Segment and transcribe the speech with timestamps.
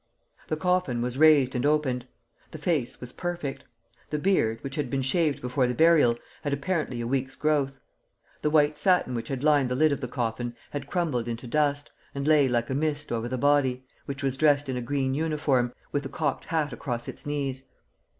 [0.47, 2.07] The coffin was raised and opened.
[2.49, 3.65] The face was perfect.
[4.09, 7.77] The beard, which had been shaved before the burial, had apparently a week's growth.
[8.41, 11.91] The white satin which had lined the lid of the coffin had crumbled into dust,
[12.15, 15.71] and lay like a mist over the body, which was dressed in a green uniform,
[15.91, 17.65] with the cocked hat across its knees.